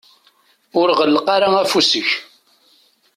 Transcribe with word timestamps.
Ur 0.79 0.89
ɣelleq 0.99 1.25
ara 1.35 1.49
afus-ik. 1.61 2.09